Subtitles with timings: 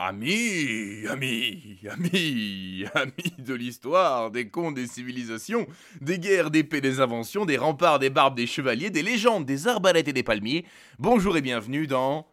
[0.00, 5.66] Amis, amis, amis, amis de l'histoire, des contes, des civilisations,
[6.00, 9.66] des guerres, des paix, des inventions, des remparts, des barbes, des chevaliers, des légendes, des
[9.66, 10.64] arbalètes et des palmiers,
[11.00, 12.28] bonjour et bienvenue dans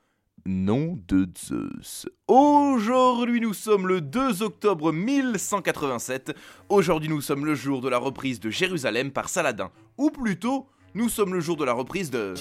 [0.46, 2.08] Nom de Zeus.
[2.28, 6.36] Aujourd'hui nous sommes le 2 octobre 1187,
[6.70, 11.10] aujourd'hui nous sommes le jour de la reprise de Jérusalem par Saladin, ou plutôt nous
[11.10, 12.34] sommes le jour de la reprise de...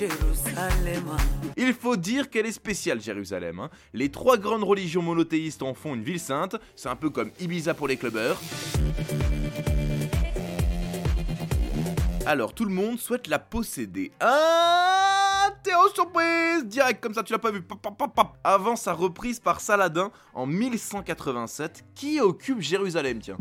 [1.56, 3.58] Il faut dire qu'elle est spéciale Jérusalem.
[3.60, 3.68] hein.
[3.92, 7.74] Les trois grandes religions monothéistes en font une ville sainte, c'est un peu comme Ibiza
[7.74, 8.36] pour les clubbers.
[12.26, 14.10] Alors tout le monde souhaite la posséder.
[14.20, 17.60] Ah Théo surprise Direct comme ça, tu l'as pas vu.
[17.60, 18.28] Pop, pop, pop, pop.
[18.44, 23.36] Avant sa reprise par Saladin en 1187, qui occupe Jérusalem, tiens?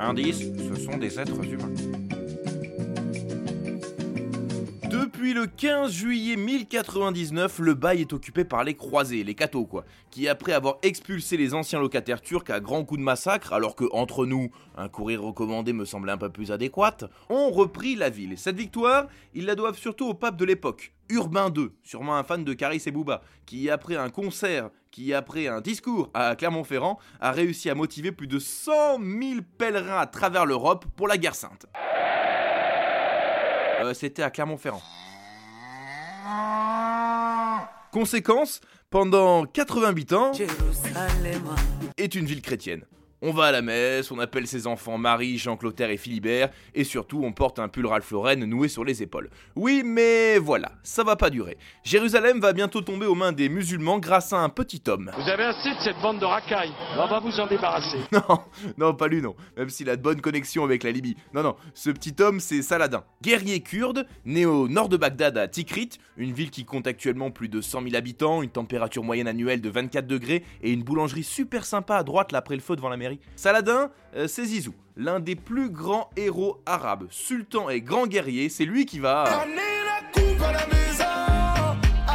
[0.00, 1.72] Indice, ce sont des êtres humains.
[4.88, 9.84] Depuis le 15 juillet 1099, le bail est occupé par les croisés, les cathos quoi,
[10.10, 13.84] qui après avoir expulsé les anciens locataires turcs à grands coups de massacre, alors que
[13.92, 16.96] entre nous, un courrier recommandé me semblait un peu plus adéquat,
[17.28, 18.38] ont repris la ville.
[18.38, 22.44] Cette victoire, ils la doivent surtout au pape de l'époque, Urbain II, sûrement un fan
[22.44, 27.32] de Caris et Booba, qui après un concert, qui après un discours à Clermont-Ferrand, a
[27.32, 31.66] réussi à motiver plus de 100 000 pèlerins à travers l'Europe pour la guerre sainte.
[33.80, 34.82] Euh, C'était à Clermont-Ferrand.
[37.92, 40.32] Conséquence, pendant 88 ans,
[41.96, 42.84] est une ville chrétienne.
[43.20, 46.84] On va à la messe, on appelle ses enfants Marie, Jean Clotaire et Philibert, et
[46.84, 49.28] surtout on porte un pull Ralph Lauren noué sur les épaules.
[49.56, 51.58] Oui, mais voilà, ça va pas durer.
[51.82, 55.10] Jérusalem va bientôt tomber aux mains des musulmans grâce à un petit homme.
[55.18, 56.72] Vous avez assez de cette bande de racailles.
[56.96, 57.98] On va vous en débarrasser.
[58.12, 58.38] Non,
[58.78, 61.16] non, pas lui non, même s'il a de bonnes connexions avec la Libye.
[61.34, 63.02] Non, non, ce petit homme c'est Saladin.
[63.22, 67.48] Guerrier kurde, né au nord de Bagdad à Tikrit, une ville qui compte actuellement plus
[67.48, 71.64] de 100 000 habitants, une température moyenne annuelle de 24 degrés et une boulangerie super
[71.64, 73.20] sympa à droite là après le feu devant la mairie.
[73.36, 78.64] Saladin, euh, c'est Zizou, l'un des plus grands héros arabes, sultan et grand guerrier, c'est
[78.64, 79.24] lui qui va...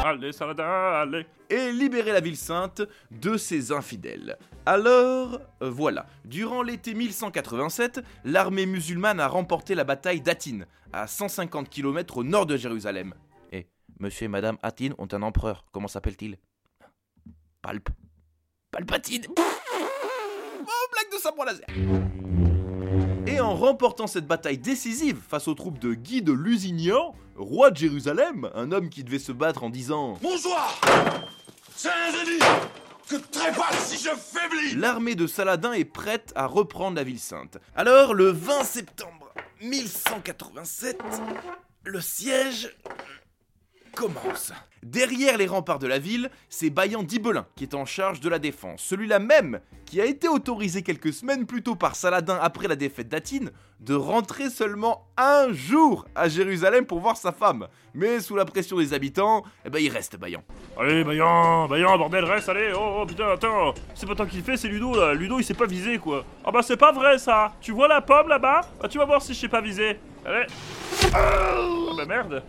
[0.06, 1.26] Allez, Saladin, allez.
[1.50, 4.38] et libérer la ville sainte de ses infidèles.
[4.66, 11.70] Alors, euh, voilà, durant l'été 1187, l'armée musulmane a remporté la bataille d'Atin, à 150
[11.70, 13.14] km au nord de Jérusalem.
[13.54, 13.66] Eh,
[14.00, 16.38] monsieur et madame Atin ont un empereur, comment s'appelle-t-il?
[17.62, 17.90] Palp.
[18.72, 19.28] Palpatine
[21.24, 21.66] sabre laser
[23.28, 27.78] et en remportant cette bataille décisive face aux troupes de Guy de Lusignan, roi de
[27.78, 30.82] Jérusalem, un homme qui devait se battre en disant Bonsoir!
[31.74, 31.94] C'est un
[33.08, 34.76] que trépasse si je faiblis!
[34.76, 37.58] L'armée de Saladin est prête à reprendre la ville sainte.
[37.74, 41.00] Alors, le 20 septembre 1187,
[41.86, 42.76] le siège
[44.84, 48.40] Derrière les remparts de la ville, c'est Bayan d'Ibelin qui est en charge de la
[48.40, 48.82] défense.
[48.82, 53.08] Celui-là même qui a été autorisé quelques semaines plus tôt par Saladin après la défaite
[53.08, 53.46] d'Atin
[53.80, 57.68] de rentrer seulement un jour à Jérusalem pour voir sa femme.
[57.94, 60.44] Mais sous la pression des habitants, eh ben il reste Bayan.
[60.80, 62.72] Allez, Bayan, Bayan, bordel, reste, allez.
[62.76, 63.74] Oh, oh, putain, attends.
[63.94, 65.14] C'est pas toi qui le fais, c'est Ludo, là.
[65.14, 66.26] Ludo, il s'est pas visé, quoi.
[66.44, 67.54] Ah bah, c'est pas vrai, ça.
[67.62, 68.62] Tu vois la pomme, là-bas?
[68.82, 70.00] Bah, tu vas voir si je sais pas visé.
[70.26, 70.46] Allez.
[71.14, 71.56] Ah
[71.98, 72.44] bah, merde.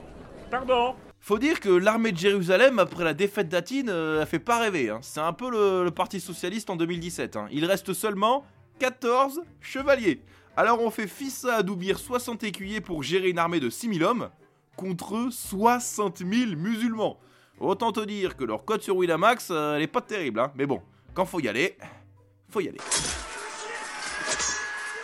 [0.51, 0.95] Pardon.
[1.27, 4.91] Faut dire que l'armée de Jérusalem, après la défaite d'Atin, euh, a fait pas rêver.
[4.91, 4.99] hein.
[5.01, 7.37] C'est un peu le, le Parti Socialiste en 2017.
[7.37, 7.49] hein.
[7.51, 8.45] Il reste seulement
[8.79, 10.21] 14 chevaliers.
[10.55, 14.29] Alors on fait Fissa Adoubir 60 écuyers pour gérer une armée de 6000 hommes
[14.77, 17.19] contre 60 000 musulmans.
[17.59, 20.41] Autant te dire que leur code sur Winamax, euh, elle est pas terrible.
[20.41, 20.53] hein.
[20.56, 20.83] Mais bon,
[21.15, 21.79] quand faut y aller,
[22.51, 22.79] faut y aller.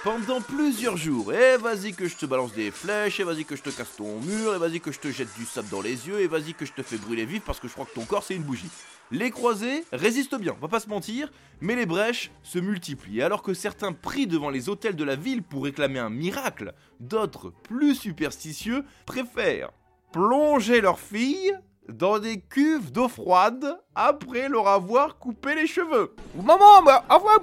[0.02, 3.60] Pendant plusieurs jours, et vas-y que je te balance des flèches, et vas-y que je
[3.60, 6.20] te casse ton mur, et vas-y que je te jette du sable dans les yeux,
[6.20, 8.22] et vas-y que je te fais brûler vif parce que je crois que ton corps
[8.22, 8.70] c'est une bougie.
[9.10, 11.30] Les croisés résistent bien, on va pas se mentir,
[11.60, 13.20] mais les brèches se multiplient.
[13.20, 17.52] Alors que certains prient devant les hôtels de la ville pour réclamer un miracle, d'autres,
[17.64, 19.70] plus superstitieux, préfèrent
[20.12, 21.52] plonger leurs filles
[21.90, 26.14] dans des cuves d'eau froide après leur avoir coupé les cheveux.
[26.42, 27.38] Maman, mais enfin,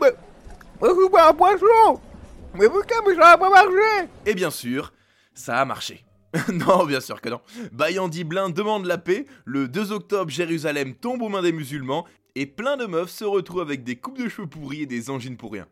[0.81, 2.01] je suis un poisson
[2.55, 4.93] Mais pourquoi mais ça va pas marcher Et bien sûr,
[5.33, 6.05] ça a marché.
[6.53, 7.41] non, bien sûr que non.
[7.71, 12.05] Bayan Diblin demande la paix, le 2 octobre, Jérusalem tombe aux mains des musulmans,
[12.35, 15.37] et plein de meufs se retrouvent avec des coupes de cheveux pourries et des angines
[15.37, 15.67] pour rien.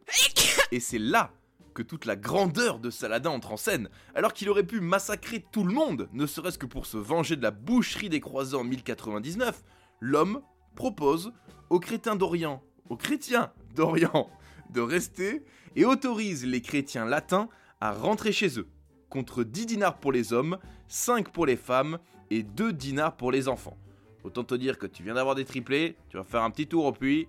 [0.72, 1.32] Et c'est là
[1.74, 5.64] que toute la grandeur de Saladin entre en scène, alors qu'il aurait pu massacrer tout
[5.64, 9.62] le monde, ne serait-ce que pour se venger de la boucherie des croisés en 1099,
[10.00, 10.42] l'homme
[10.76, 11.34] propose
[11.70, 14.30] aux crétins d'Orient, aux chrétiens d'Orient,
[14.76, 15.42] de rester
[15.76, 17.48] et autorise les chrétiens latins
[17.82, 18.68] à rentrer chez eux,
[19.10, 20.58] contre 10 dinars pour les hommes,
[20.90, 21.98] 5 pour les femmes
[22.30, 23.78] et 2 dinars pour les enfants.
[24.24, 26.86] Autant te dire que tu viens d'avoir des triplés, tu vas faire un petit tour
[26.86, 27.28] au puits.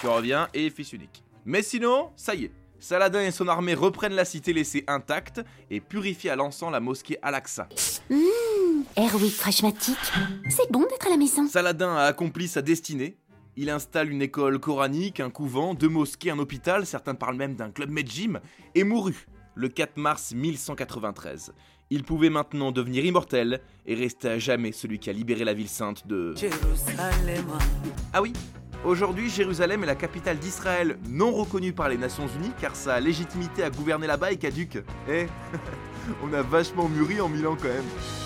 [0.00, 1.24] Tu reviens et fils unique.
[1.44, 2.52] Mais sinon, ça y est.
[2.78, 5.40] Saladin et son armée reprennent la cité laissée intacte
[5.70, 7.68] et purifient à l'encens la mosquée Al-Aqsa.
[9.30, 9.96] Freshmatic,
[10.50, 11.48] c'est bon d'être à la maison.
[11.48, 13.16] Saladin a accompli sa destinée.
[13.58, 17.70] Il installe une école coranique, un couvent, deux mosquées, un hôpital, certains parlent même d'un
[17.70, 18.40] club Medjim,
[18.74, 21.54] et mourut le 4 mars 1193.
[21.88, 25.68] Il pouvait maintenant devenir immortel et rester à jamais celui qui a libéré la ville
[25.68, 26.34] sainte de...
[28.12, 28.34] Ah oui
[28.84, 33.62] Aujourd'hui, Jérusalem est la capitale d'Israël non reconnue par les Nations Unies car sa légitimité
[33.62, 34.78] à gouverner là-bas est caduque.
[35.08, 35.26] Eh,
[36.22, 38.25] on a vachement mûri en mille ans quand même.